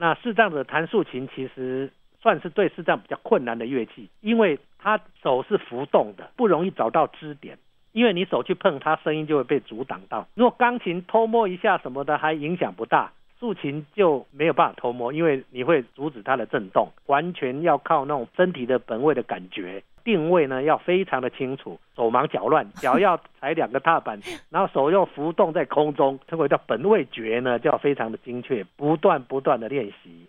[0.00, 1.92] 那视障者弹竖琴其实
[2.22, 7.58] 算是对视障比较困难的乐器，因为他手是浮动的，不容易找到支点。
[7.92, 10.26] 因为你手去碰它，声音就会被阻挡到。
[10.34, 13.12] 如果钢琴偷摸一下什么的，还影响不大。
[13.38, 30.26] 竖琴就没有办法偷摸，因为你会阻止它的震动，完全要靠那种身体的本位的感觉，定位呢要非常的清楚，手忙脚乱，脚要踩两个踏板，然后手又浮动在空中，称为叫本位觉呢，就要非常的精确，不断不断的练习。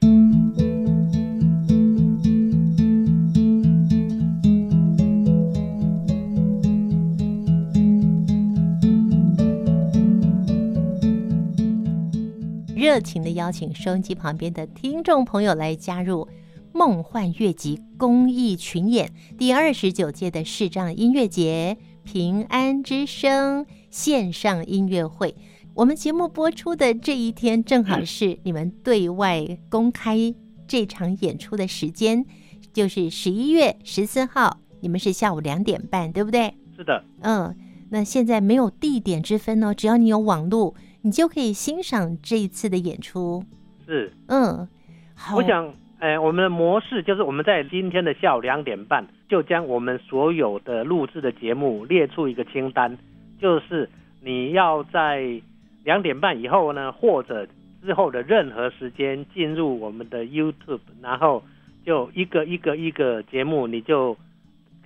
[12.75, 16.27] 热情的邀请收音机旁边的听众朋友来加入
[16.73, 25.35] 梦幻乐集公益群演第二十九届的视障音乐节平安之声线上音乐会。
[25.73, 30.33] 我们节目播出的这一天，正好是你们对外公开
[30.67, 32.25] 这场演出的时间，
[32.73, 34.59] 就是十一月十四号。
[34.79, 36.53] 你们是下午两点半，对不对？
[36.75, 37.03] 是的。
[37.21, 37.55] 嗯，
[37.89, 40.73] 那现在没有地点之分哦，只要你有网络。
[41.03, 43.43] 你就可以欣赏这一次的演出，
[43.87, 44.67] 是，嗯，
[45.15, 45.35] 好。
[45.35, 52.97] 我想，哎，我们的模式就是我们在今天的下午两点半，就将我们所有的录制的节目列出一个清单，
[53.39, 53.87] 就是
[54.19, 55.39] 你要在
[55.83, 57.47] 两点半以后呢，或者
[57.83, 61.43] 之后的任何时间进入我们的 YouTube，然后
[61.85, 64.17] 就一个一个一个节目，你就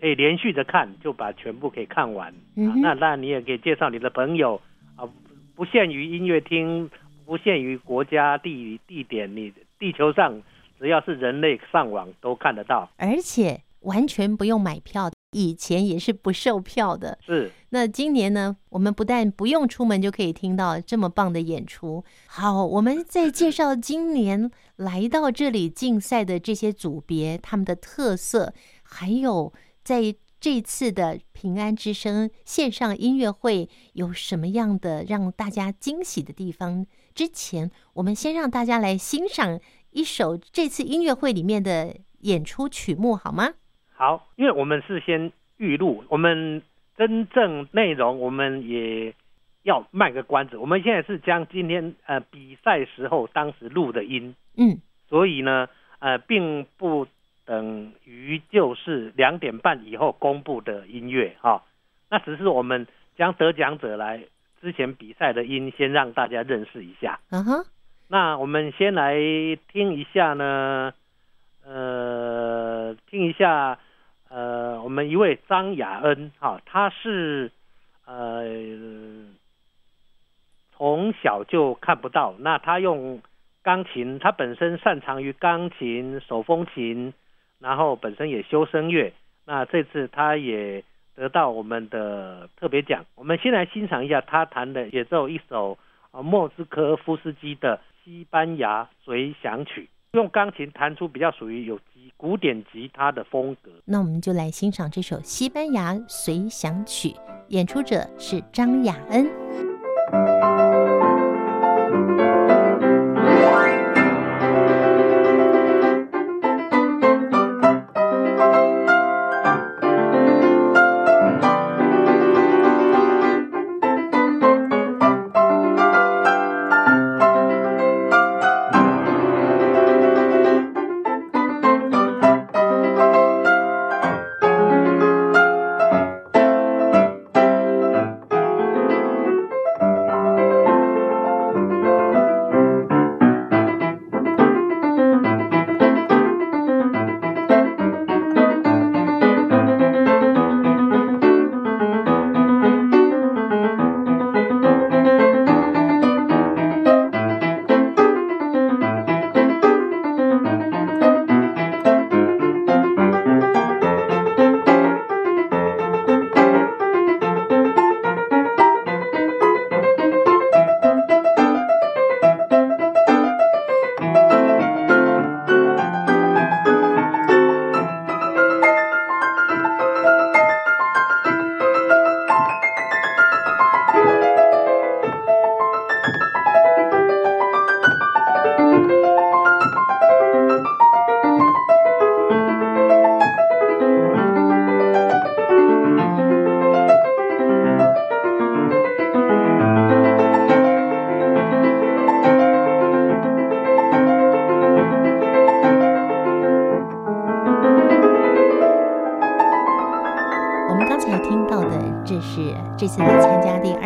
[0.01, 2.33] 可以连续的看，就把全部可以看完。
[2.57, 4.59] 嗯、啊，那那你也可以介绍你的朋友
[4.97, 5.07] 啊。
[5.55, 6.89] 不限于音乐厅，
[7.25, 10.41] 不限于国家地地点，你地球上
[10.79, 17.17] 只要是人类上网都看得到，而且完全不用买票，以前也是不售票的。
[17.25, 22.03] 是，那今年呢，我们不但不用出门就可以听到这么棒的演出。
[22.27, 28.53] 好，我们再介绍今年来到这里竞赛的这些组别，他们的特色，
[28.83, 29.53] 还有
[29.83, 30.15] 在。
[30.37, 36.85] 这次的平安之声线上音乐会有什么样的让大家惊喜的地方？
[37.15, 39.59] 之前我们先让大家来欣赏
[39.95, 43.53] 一首这次音乐会里面的演出曲目，好吗？
[43.93, 46.61] 好，因为我们是先预录，我们
[46.97, 49.15] 真正内容我们也
[49.63, 50.57] 要卖个关子。
[50.57, 55.67] 我们现在是将今天呃比赛时候当时录的音，嗯，所以呢
[55.99, 57.07] 呃并不。
[57.47, 61.63] 等于就是两点半以后公布的音乐哈，
[62.09, 64.25] 那只是我们将得奖者来
[64.59, 67.19] 之前比赛的音先让大家认识一下。
[67.29, 67.63] 嗯哼，
[68.07, 69.15] 那我们先来
[69.71, 70.93] 听一下呢，
[71.65, 73.79] 呃，听一下，
[74.29, 77.51] 呃，我们一位张雅恩哈，他是
[78.05, 78.43] 呃
[80.75, 83.21] 从小就看不到，那他用
[83.63, 87.13] 钢琴，他本身擅长于钢琴、手风琴。
[87.57, 89.13] 然后本身也修声乐，
[89.45, 90.83] 那这次他也
[91.15, 93.05] 得到我们的特别奖。
[93.15, 95.79] 我们先来欣赏一下他弹的演奏一首
[96.11, 103.71] 啊莫斯科夫斯基的西班牙随想曲，用钢琴弹出比较属于有吉古典吉他的风格。
[103.83, 107.15] 那我们就来欣赏这首西班牙随想曲，
[107.47, 109.25] 演出者是张雅恩。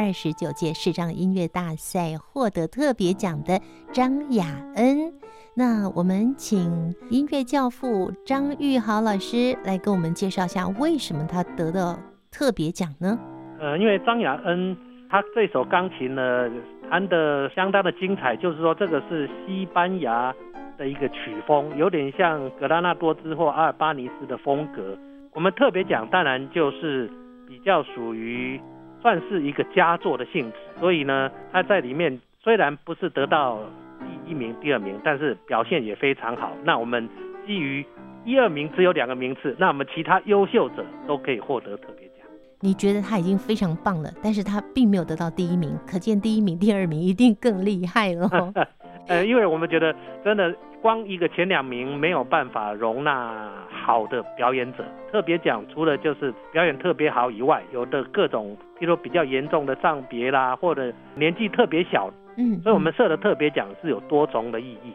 [0.10, 3.62] 二十九届视障音乐大赛获得特别奖的
[3.92, 4.44] 张雅
[4.76, 5.14] 恩。
[5.56, 11.96] 那我们请音乐教父张玉豪老师来给我们介绍一下，为什么他得的
[12.32, 13.20] 特别奖呢？
[13.60, 14.76] 呃，因为张雅恩
[15.12, 16.50] 他这首钢琴呢
[16.90, 20.34] 弹得相当的精彩，就是说这个是西班牙
[20.76, 24.98] 的一个曲风，有点像格拉纳多兹或阿尔巴尼斯的风格。
[25.36, 27.08] 我们特别奖当然就是
[27.48, 28.60] 比较属于
[29.02, 33.60] 算是一个佳作的性质，所以呢，他在里面虽然不是得到
[34.00, 36.52] 第一名、第二名，但是表现也非常好。
[36.64, 37.08] 那我们
[37.46, 37.86] 基于
[38.26, 42.28] 一二名只有两个名次，那我们其他优秀者都可以获得特别奖。
[42.60, 48.30] 你觉得他已经非常棒了，但是他并没有得到第一名，可见第一名、第二名一定更厉害了。
[49.08, 50.54] 呃，因为我们觉得真的。
[50.82, 64.94] 光一个前两名没有办法容纳好的表演者，特别奖除了就是表演特别好以外，有的各种，譬如说比较严重的障别啦，或者年纪特别小，嗯，嗯，所以我们设的特别奖是有多重的意义。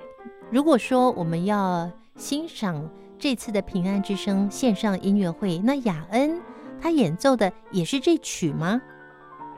[0.50, 2.88] 如果说我们要欣赏
[3.18, 6.40] 这次的平安之声线上音乐会，那雅恩
[6.80, 8.80] 他演奏的也是这曲吗？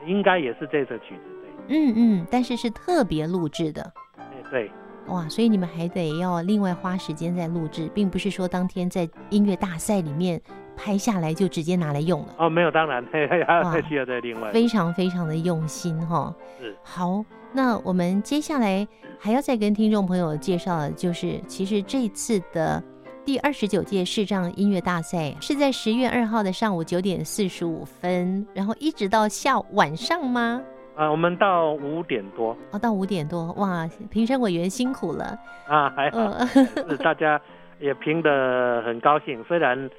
[0.05, 1.49] 应该也是这首曲子，对。
[1.69, 3.81] 嗯嗯，但是是特别录制的。
[4.17, 4.69] 哎对。
[5.07, 10.39] 哇，所以你们还得要另外花时间在录制，并不是说当天在音乐大赛里面
[10.75, 12.35] 拍下来就直接拿来用了。
[12.37, 14.51] 哦，没有，当然，嘿嘿还 需要再另外。
[14.51, 16.35] 非常非常的用心哈、哦。
[16.59, 16.75] 是。
[16.83, 17.23] 好，
[17.53, 18.87] 那我们接下来
[19.17, 22.83] 还要再跟听众朋友介绍的就是，其实这次的
[23.25, 30.61] 第二十九届视障音乐大赛是在十月二号的上午九点四十五分，然后一直到下午晚上吗？
[30.97, 37.39] 啊，我们到五点多哦，到五点多，哇，评审委员辛苦了啊，还好，呃、是大家
[37.79, 39.43] 也评得很高兴。
[39.43, 39.89] 虽然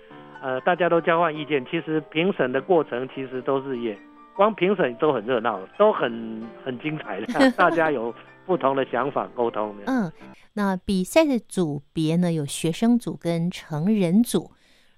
[0.42, 3.96] 呃，大家都交换意见，其实评审的过程其实都是也，
[4.36, 8.12] 光评审都很热闹，都很很精彩的， 大家有
[8.44, 9.74] 不同的想法沟通。
[9.86, 10.10] 嗯，
[10.54, 14.50] 那比赛的组别呢，有学生组跟成人组，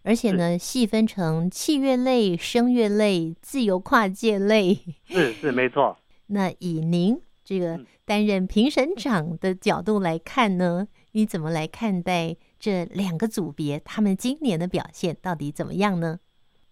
[0.03, 4.79] 而且呢，细分成器乐类、声乐类、自由跨界类。
[5.05, 5.99] 是是没错。
[6.29, 13.79] 那以您这个担任评审长的角度来看呢，你怎么来看待这两个组别？
[13.81, 16.19] 他们今年的表现到底怎么样呢？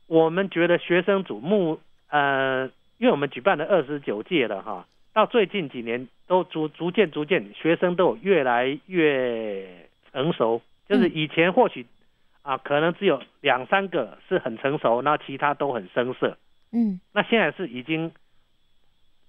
[0.06, 1.78] 我们觉得学生组目
[2.08, 2.64] 呃，
[2.96, 11.84] 因为我们举办了二十九届了哈，到最近几年都逐逐渐逐渐学生都有越来越成熟，就是以前或许。
[12.48, 16.38] 啊，可能只有两三个是很成熟，那其他都很生涩。
[16.72, 18.10] 嗯，那现在是已经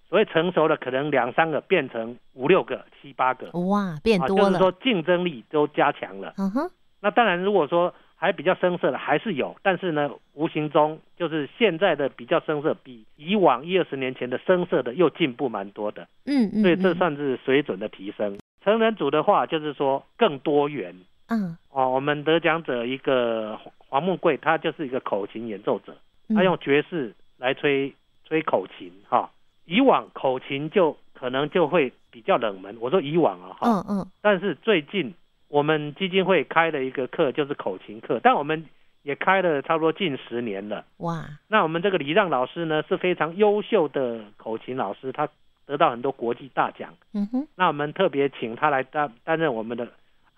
[0.08, 3.52] 所谓成熟的，可能两三个变成五六个、七八个。
[3.60, 4.46] 哇，变多了。
[4.46, 6.34] 啊，就是说竞争力都加强了。
[6.38, 6.72] 嗯哼。
[7.02, 16.08] 那当然，如果说还比较生涩的还是有，但是呢，无形中就是现在的比较生涩，比以往一二十年前的生涩的又进步蛮多的。
[16.26, 16.62] 嗯嗯。
[16.62, 18.38] 所以这算是水准的提升。
[18.64, 20.96] 成人组的话，就是说更多元。
[21.30, 25.96] 嗯，哦，我们得奖者一个黄木贵，他就是一个口琴演奏者，
[26.36, 27.94] 他用爵士来吹
[28.26, 29.30] 吹口琴哈、哦。
[29.66, 34.08] 以往口琴就可能就会比较冷门，我说以往啊哈，嗯嗯。
[34.22, 35.14] 但是最近
[35.48, 38.66] 我们基金会开了一个课，就是口琴课，但我们
[39.04, 40.84] 也开了差不多近十年了。
[40.98, 45.30] 哇，那我们这个李让老师呢是非常优秀的口琴老师，他
[45.68, 46.96] 得到很多国际大奖。
[47.14, 49.88] 嗯哼，那我们特别请他来担担任我们的。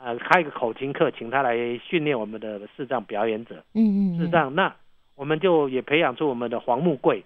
[0.03, 3.63] 呃，开一个口琴课，请他来训练我们的视障表演者。
[3.73, 4.75] 嗯嗯，视障，那
[5.15, 7.23] 我们就也培养出我们的黄木贵。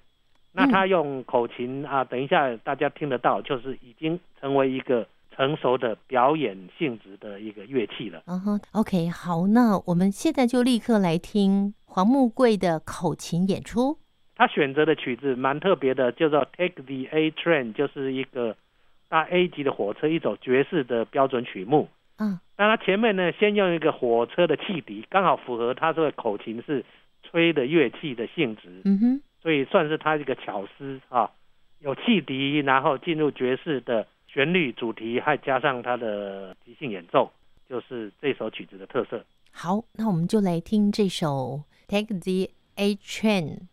[0.52, 5.06] 那他用口琴啊，等一下大家听得到，就是已经成为一个
[5.36, 8.24] 成熟的表演性质的一个乐器了。
[8.28, 13.98] 嗯哼，OK，好，那我们现在就立刻来听黄木贵的口琴演出。
[14.38, 18.56] 他选择的曲子蛮特别的，叫做 Take the A Train，就是一个
[19.08, 21.88] 搭 A 级的火车，一首爵士的标准曲目。
[22.18, 26.84] 嗯，那他前面呢，先用一个火车的汽笛，刚好符合他这个口琴是
[27.24, 28.82] 吹的乐器的性质。
[28.86, 31.30] 嗯哼，所以算是他一个巧思啊，
[31.80, 37.32] 有汽笛，然后进入爵士的旋律主题，还加上他的即兴演奏，
[37.70, 39.26] 就是这首曲子的特色。
[39.52, 43.68] 好，那我们就来听这首 Take the A Train。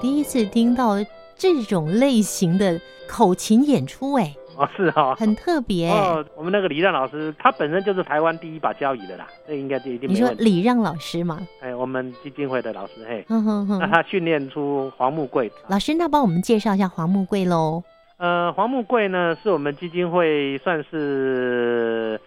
[0.00, 0.94] 第一次听到
[1.36, 6.24] 这种类型的口琴演出，哎，哦，是哦，很特别哦。
[6.34, 10.08] 我们那个李让老师，他本身就是台湾第一把交椅的啦，这应该就一定。
[10.08, 11.46] 你说李让老师吗？
[11.60, 13.78] 哎，我们基金会的老师，嘿，嗯哼哼。
[13.78, 17.82] 那他训练出黄木贵老师，那帮我们介绍一下黄木贵喽。
[18.16, 22.18] 呃，黄木贵呢，是我们基金会算是，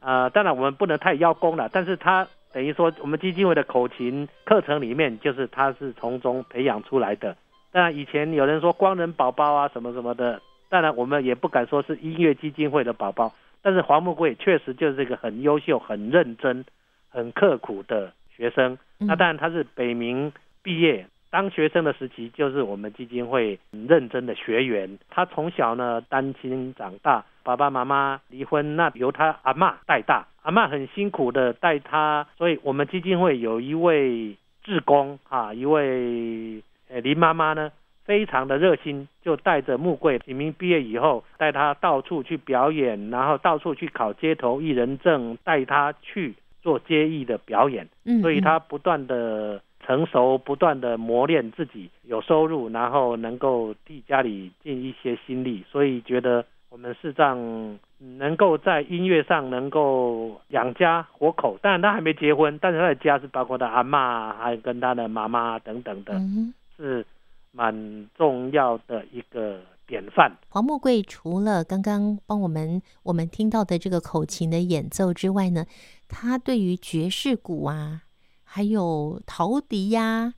[0.00, 2.26] 呃，当然我们不能太邀功了，但是他。
[2.52, 7.36] 等于说，我们基金会的口琴课程里面，就是他是从中培养出来的。
[7.72, 13.32] 当然，以前有人说光仁宝宝啊什么什么的，当然我们也不敢说是音乐基金会的宝宝。
[13.62, 16.64] 但是黄木贵确实就是一个很优秀、很认真、
[17.10, 18.78] 很刻苦的学生。
[18.98, 24.98] 那当然他是北明毕业，当学生的时期就是我们基金会很认真的学员。
[25.10, 30.26] 他从小呢单亲长大，爸爸妈妈离婚，那由他阿嬷带大。
[30.42, 37.70] 阿嬷很辛苦的带他，所以我们基金会有一位志工啊，一位呃林妈妈呢，
[38.04, 47.86] 非常的热心，就带着木贵，启明毕业以后，带他到处去表演，然后到处去考街头艺人证，带他去做街艺的表演。
[48.06, 57.78] 嗯，所以他不断的成熟，不断的磨练自己，有收入，然后能够替家里尽一些心力，所以觉得我们视障。
[58.02, 67.04] 能够在音乐上能够养家活口，当然他还没结婚，但是他的家是包括他阿妈，还有跟他的妈妈等等的，嗯、是
[67.52, 70.34] 蛮重要的一个典范。
[70.48, 75.66] 黄木贵除了刚刚帮我们我们听到的这个口琴的演奏之外呢，
[76.08, 78.04] 他对于爵士鼓啊，
[78.42, 80.34] 还有陶笛呀、啊，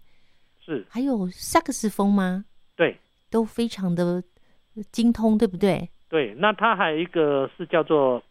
[0.58, 2.44] 是还有萨克斯风吗？
[2.74, 2.98] 对，
[3.30, 4.24] 都非常的
[4.90, 5.88] 精通，对不对？
[6.12, 8.22] 对，那他还有一个是叫做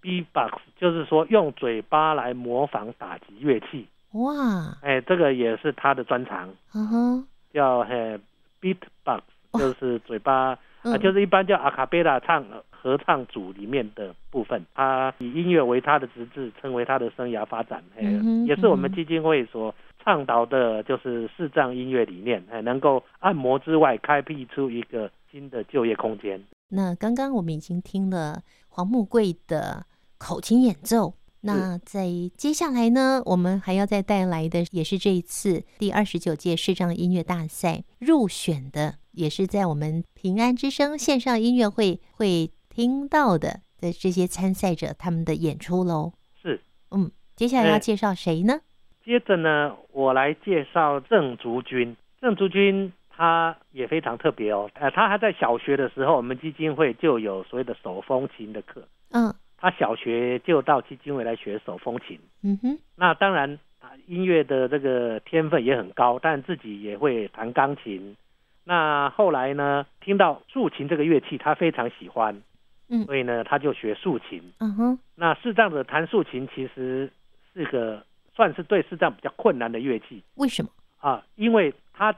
[0.00, 3.86] B-box，就是说用嘴巴来模仿打击乐器。
[4.12, 4.32] 哇，
[4.80, 6.48] 哎，这个也是他的专长。
[6.74, 8.18] 嗯哼，叫嘿
[8.62, 9.20] beatbox，
[9.52, 14.64] 就是嘴巴、哦、啊，就是一般叫阿卡贝拉唱合唱组里面的部分。
[14.74, 17.84] 他以音乐为他的职志，称为他的生涯发展。
[17.98, 26.42] 嗯哼，也是我们基金会所倡导的，就是视障音乐理念，哎，能够按摩之外，开辟出一个新的就业空间。
[26.70, 29.86] 那刚刚我们已经听了黄木贵的
[30.18, 46.12] 口琴演奏，那在接下来呢，我们还要再带来的也是这一次第二十九届视障音乐大赛入选的，也是在我们平安之声线上音乐会会听到的的这些参赛者他们的演出喽。
[46.40, 46.62] 是，
[46.92, 48.60] 嗯，接下来要介绍谁呢？
[49.04, 52.92] 接着呢，我来介绍郑竹君，郑竹君。
[53.20, 58.82] 他也非常特别哦，呃，他还在小学的时候，我们基金会就有所谓的手风琴的课。
[59.10, 62.18] 嗯，他小学就到基金会来学手风琴。
[62.42, 63.58] 嗯哼，那当然，
[64.06, 68.16] 音乐的这个天分也很高，但自己也会弹钢琴。
[68.64, 72.40] 那后来呢，听到竖琴这个乐器，他非常喜欢。
[72.88, 74.42] 嗯，所以呢，他就学竖琴。
[74.60, 77.12] 嗯哼，那视障者弹竖琴其实
[77.52, 78.02] 是个
[78.34, 80.24] 算是对视障比较困难的乐器。
[80.36, 80.70] 为什么？
[81.00, 82.16] 啊，因为他。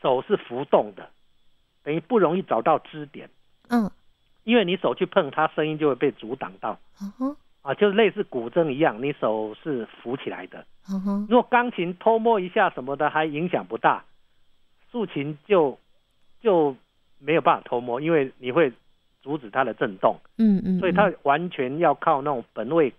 [0.00, 1.08] 手是浮动的，
[1.82, 3.28] 等于不容易找到支点。
[3.68, 3.90] 嗯，
[4.44, 6.78] 因为你手去碰它，声音就会被阻挡到。
[7.02, 10.64] 嗯哼，啊，就是类似古筝一样，你手是浮起来的。
[10.90, 14.04] 嗯哼，如果钢琴偷摸一下什么的，还影响不大。
[14.90, 15.78] 竖琴就
[16.40, 16.74] 就
[17.18, 18.72] 没有办法偷摸，因为你会
[19.20, 20.16] 阻止它的震动。
[20.38, 22.92] 嗯嗯，所以它完全要靠那种本位，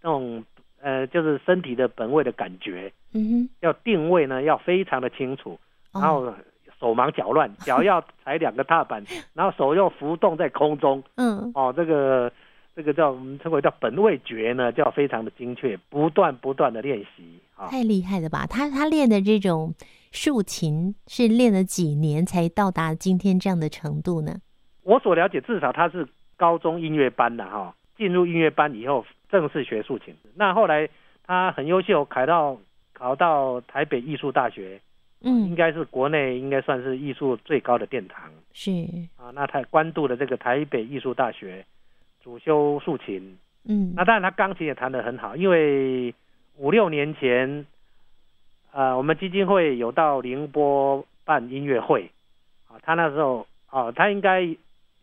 [0.00, 0.42] 那种
[0.80, 2.90] 呃，就是身体的本位的感觉。
[3.12, 5.58] 嗯哼，要定位呢，要非常的清楚。
[5.92, 6.32] 然后
[6.78, 9.02] 手忙脚乱， 脚要踩两个踏板，
[9.34, 11.02] 然后手又浮动在空中。
[11.16, 12.32] 嗯，哦，这个
[12.76, 17.40] 这个叫我们称为叫本位觉呢，叫非常的精确，不断不断的练习。
[17.68, 18.46] 太厉害了吧？
[18.46, 19.74] 他他练的这种
[20.12, 24.36] 竖琴是练了几年才到达今天这样的程度呢？
[24.84, 30.14] 我所了解，至少他是高中音乐班的哈，进入音乐班以后正式学竖琴。
[30.36, 30.88] 那后来
[31.26, 32.56] 他很优秀，考到
[32.92, 34.80] 考到台北艺术大学。
[35.20, 38.30] 嗯，应该是国内应该算是艺术最高的殿堂。
[38.52, 38.70] 是
[39.16, 41.64] 啊，那他关渡的这个台北艺术大学
[42.22, 43.36] 主修竖琴。
[43.64, 46.14] 嗯，那当然他钢琴也弹得很好，因为
[46.56, 47.66] 五六年前，
[48.72, 52.10] 呃，我们基金会有到宁波办音乐会，
[52.68, 54.46] 啊，他那时候啊，他应该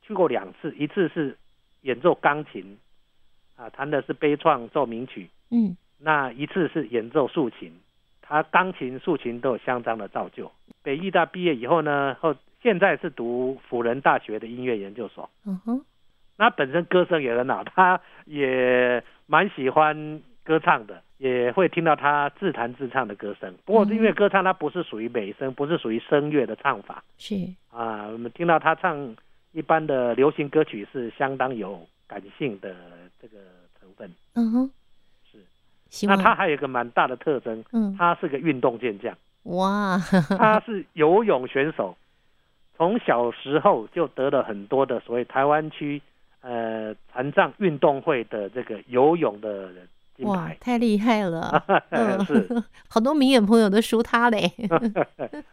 [0.02, 1.38] 去过两次，一次是
[1.82, 2.78] 演奏钢琴，
[3.56, 5.30] 啊，弹的是悲怆奏鸣曲。
[5.52, 7.72] 嗯，那一次是演奏竖琴。
[8.28, 10.52] 他钢琴、竖琴都有相当的造就。
[10.82, 15.30] 北艺大毕业以后呢，后现在是读辅仁大学的音乐研究所。
[15.46, 15.86] 嗯哼，
[16.38, 23.54] 那本身歌声也很好，他也蛮喜欢歌唱的，也会听到他自弹自唱的歌声。
[23.66, 27.04] 不过因为歌唱，它不是属于美声，不是属于声乐的唱法。
[27.18, 27.36] 是
[27.72, 29.16] 啊，我们听到他唱
[29.52, 32.76] 一般的流行歌曲，是相当有感性的
[33.22, 33.38] 这个
[33.80, 34.12] 成分。
[34.34, 34.72] 嗯哼，是。
[36.04, 39.16] 那他还有一个蛮大的特征，嗯，他是个运动健将。
[39.44, 39.98] 哇，
[40.38, 41.96] 他是游泳选手，
[42.76, 46.02] 从小时候就得了很多的所谓台湾区
[46.42, 49.70] 呃残障运动会的这个游泳的
[50.18, 50.32] 金牌。
[50.32, 51.64] 哇，太厉害了！
[52.26, 52.48] 是，
[52.90, 54.52] 好多明眼朋友都输他嘞。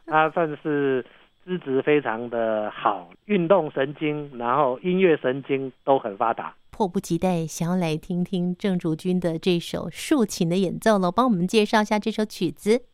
[0.07, 1.05] 他算是
[1.45, 6.55] 资质非常的好，运动神经，然后音乐神经都很发达。
[6.73, 12.87] 迫不及待想要来听听郑竹君的这首竖琴的演奏了，帮我们介绍一下这首曲子。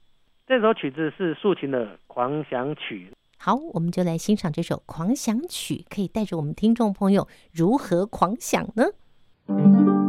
[0.47, 3.11] 这首曲子是竖琴的狂想曲。
[3.38, 10.07] 好，我们就来欣赏这首狂想曲，可以带着我们听众朋友如何狂想呢？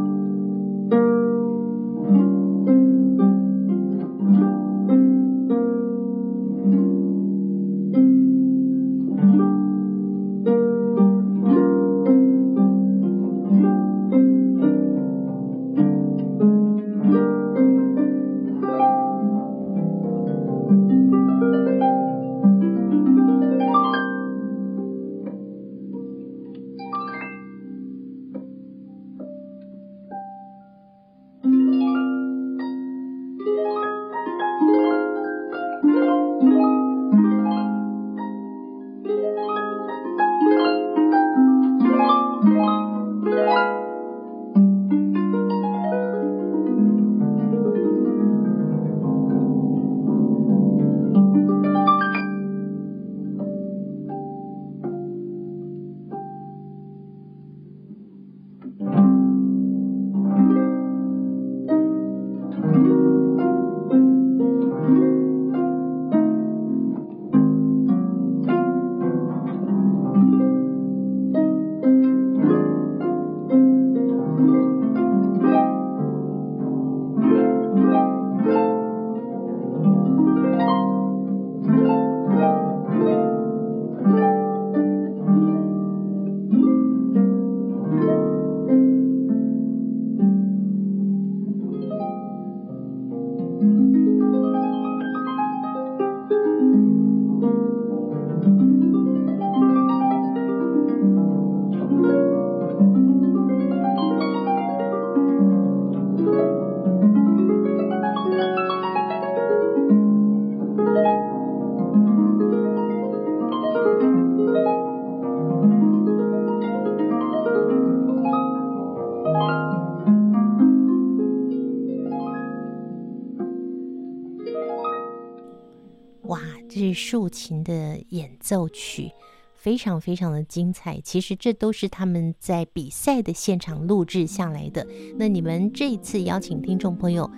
[127.10, 129.10] 竖琴的演奏曲
[129.56, 134.86] 非常非常的精彩，其实这都是他们在比赛的现场录制下来的。
[135.16, 137.28] 那你们这一次邀请听众朋友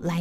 [0.00, 0.20] 来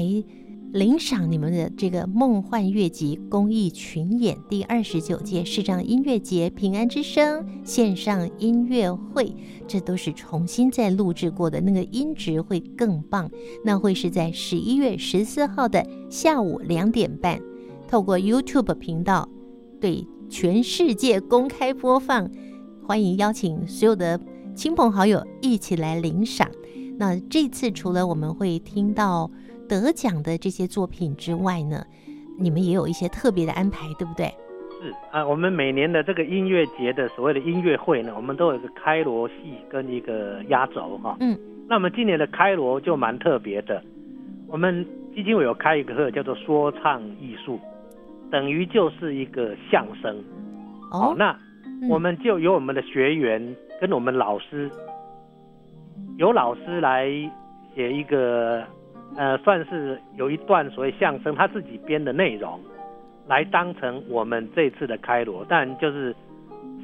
[0.74, 9.34] 领赏你们的这个梦幻乐集公益群演第二十九届视障音乐节平安之声线上音乐会，
[9.68, 13.28] 这都是重新再录制过的，那个音质会更棒。
[13.66, 17.42] 那会是在十一月十四号的下午两点半。
[17.90, 19.28] 透过 YouTube 频道
[19.82, 22.30] 对全世界公开播放，
[22.86, 24.20] 欢迎邀请所有的
[24.54, 26.48] 亲朋好友一起来领赏。
[27.00, 29.32] 那这次除了我们会听到
[29.68, 31.84] 得奖的这些作品之外呢，
[32.38, 34.28] 你们也有一些特别的安排，对不对？
[34.80, 39.34] 是啊，我们每年的这个音乐节的所谓的音乐会呢，我们都有一个开锣戏
[39.68, 41.18] 跟一个压轴哈。
[41.22, 41.36] 嗯，
[41.68, 43.82] 那我们今年的开锣就蛮特别的，
[44.48, 47.60] 我们基金会有开一个课叫做说唱艺术。
[48.32, 50.16] 等于就是一个相声，
[50.92, 51.36] 哦，那
[51.90, 54.70] 我们就由我们的学员跟我们老师，
[56.18, 57.08] 由老师来
[57.74, 58.64] 写一个，
[59.16, 62.60] 呃，算是有一段所谓相声他自己编的内容，
[63.28, 65.44] 来当成我们这次的开锣。
[65.50, 66.12] 但就是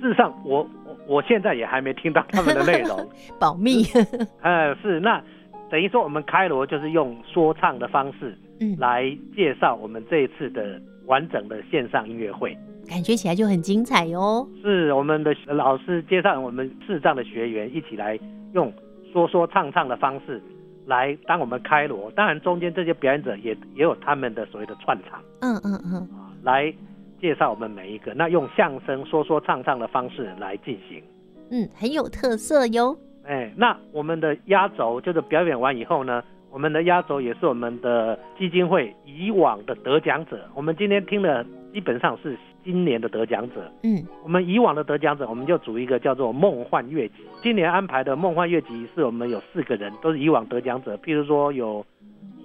[0.02, 2.98] 事实上我，我我现在也还没听到他们的内容，
[3.40, 3.84] 保密。
[4.42, 5.22] 呃，是那
[5.70, 10.82] 等于说我们开锣就是用说唱的方式，嗯，来介绍我们这一次的。
[11.08, 14.48] 完整的线上音乐会，感觉起来就很精彩哟。
[14.62, 18.20] 是我们的老师接上我们视障的学员一起来
[18.54, 18.72] 用
[19.12, 20.41] 说说唱唱的方式
[20.86, 26.74] 来当我们开锣，当然中间这些表演者也也有他们的所谓的串场，嗯嗯嗯，啊，来
[27.20, 31.02] 介绍我们每一个，那用相声说说唱唱的方式来进行，
[31.50, 32.96] 嗯，很有特色哟。
[33.24, 36.24] 哎，那我们的压轴就是表演完以后呢，
[36.56, 47.15] 我们的压轴也是我们的基金会以往的得奖者，我们今天听的基本上是今年的得奖者，嗯，我们以往的得奖者，我们就组一个叫做梦幻乐集。
[47.44, 51.86] 今年安排的梦幻乐集是我们有四个人，都是以往得奖者，譬如说有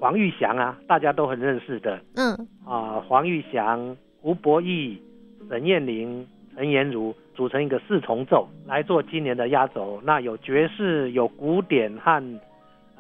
[0.01, 2.35] 黄玉祥啊，大家都很认识的，嗯，
[2.67, 5.01] 啊，黄玉祥、吴博义、
[5.49, 7.15] 沈燕玲、陈妍如。
[7.33, 12.23] 组成一个四重奏来做今年的压轴，那有爵士，有古典和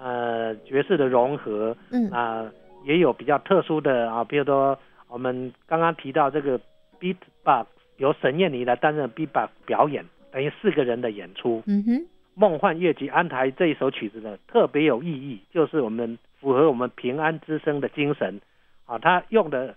[0.02, 2.52] 呃爵士的融合，嗯啊、呃，
[2.84, 6.58] 也有比较特殊的啊，比如说我们刚刚提到这个
[6.98, 7.66] Beatbox，
[7.98, 11.62] 由沈燕妮来担任 Beatbox 表演，等于四个人的演出。
[11.66, 18.40] 嗯哼，梦幻乐集安排这一首曲子呢，特别有意义，就是我们符合我们平安之声的精神
[18.86, 19.74] 啊，他用的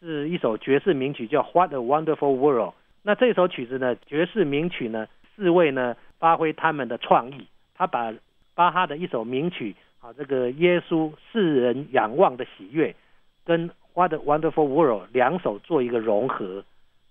[0.00, 2.74] 是一首爵士名曲，叫 What a Wonderful World。
[3.02, 5.06] 那这首曲子呢，爵士名曲呢，
[5.36, 8.12] 四位呢发挥他们的创意，他把
[8.60, 12.94] 巴哈的一首名曲啊，这个耶稣世人仰望的喜悦，
[13.42, 16.62] 跟 What Wonderful World 两首做一个融合，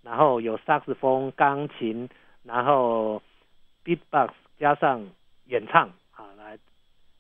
[0.04, 2.08] 然后有萨克斯风、钢琴，
[2.44, 3.24] 然后
[3.84, 5.08] Beatbox 加上
[5.48, 6.60] 演唱啊，来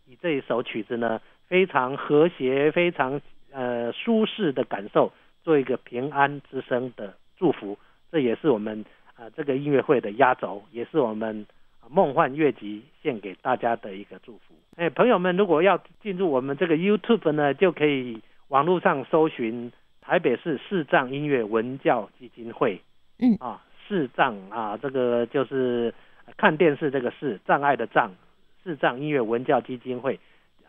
[0.06, 3.20] 以这一首曲子呢，非常和谐、非常
[3.52, 5.12] 呃舒适的感受，
[5.44, 7.80] 做一个平安之声的祝福。
[8.12, 11.48] 这也是我们啊、这个音乐会的压轴，也是我们
[11.88, 14.54] 梦幻乐集献给大家的一个祝福。
[14.76, 22.82] 哎，朋友们，如果要进入我们这个 YouTube 呢，就可以网络上搜寻台北市视障音乐文教基金会。
[23.20, 25.94] 嗯啊，视障啊，这个就是
[26.38, 28.12] 看电视这个视障碍的障，
[28.64, 30.20] 视障音乐文教基金会。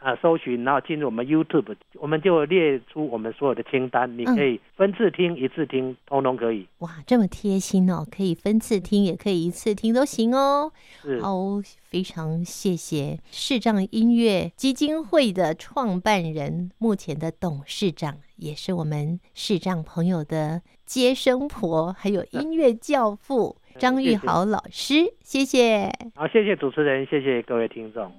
[0.00, 6.66] 啊，搜寻，然后进入我们 YouTube，我们就列出我们所有的清单，你可以分次听、一次听，通通可以。
[6.78, 10.72] 哇，这么贴心哦，可以分次听，也可以一次听都行哦。
[11.02, 11.20] 是。
[11.20, 11.36] 好，
[11.82, 25.92] 非常谢谢视障音乐基金会的创办人，目前的董事长，也是我们视障朋友的接生婆，还有音乐教父 张玉豪老师，谢谢。
[26.14, 28.10] 好，谢谢主持人，谢谢各位听众。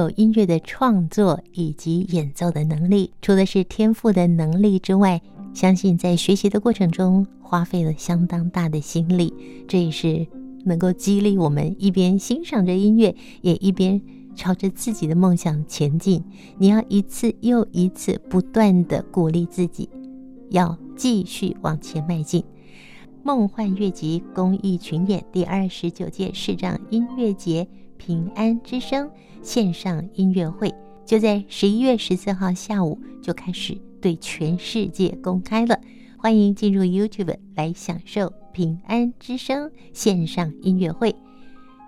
[0.00, 5.20] 有音乐的创作以及演奏的能力，除了是天赋的能力之外，
[5.52, 9.34] 相信在学习的过程中花费了相当大的心力，
[9.68, 10.26] 这也是
[10.64, 14.00] 能够激励我们一边欣赏着音乐，也一边
[14.34, 16.24] 朝着自己的梦想前进。
[16.56, 19.86] 你要一次又一次不断的鼓励自己，
[20.48, 22.42] 要继续往前迈进。
[23.22, 29.10] 梦幻乐集公益群演第二十九届视障音乐节平安之声。
[29.42, 30.72] 线上音乐会
[31.06, 35.78] 就在十一月十四号下午就开始对全世界公开了，
[36.16, 41.14] 欢迎进入 YouTube 来享受平安之声线上音乐会。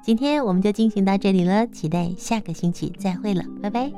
[0.04, 3.92] 今天我们就进行到这里了，期待下个星期再会了，拜拜。